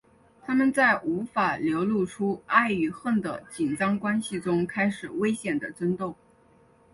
[0.47, 6.15] 他们在无法流露出爱与恨的紧张关系中开始危险的争斗。